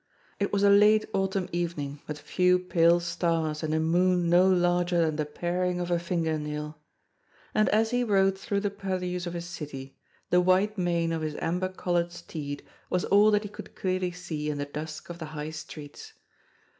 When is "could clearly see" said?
13.49-14.49